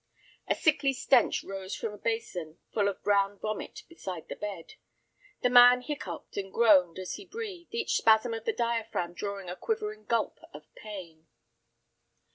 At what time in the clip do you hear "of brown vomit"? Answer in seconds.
2.87-3.83